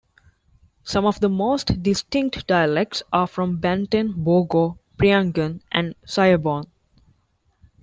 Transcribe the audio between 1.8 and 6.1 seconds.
distinct dialects are from Banten, Bogor, Priangan, and